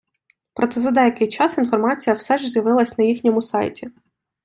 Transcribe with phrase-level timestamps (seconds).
[0.53, 3.87] Проте за деякий час інформація все ж з’явилась на їхньому сайті.